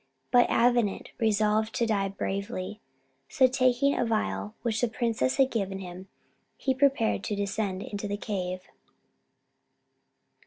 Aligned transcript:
But 0.31 0.49
Avenant 0.49 1.11
resolved 1.19 1.75
to 1.75 1.85
die 1.85 2.07
bravely; 2.07 2.81
so, 3.29 3.45
taking 3.45 3.93
a 3.93 4.03
phial 4.03 4.55
which 4.63 4.81
the 4.81 4.87
princess 4.87 5.35
had 5.35 5.51
given 5.51 5.77
him, 5.77 6.07
he 6.57 6.73
prepared 6.73 7.23
to 7.25 7.35
descend 7.35 7.83
into 7.83 8.07
the 8.07 8.17
cave. 8.17 8.61